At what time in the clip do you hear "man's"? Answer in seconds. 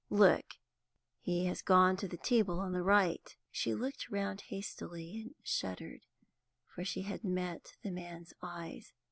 7.91-8.33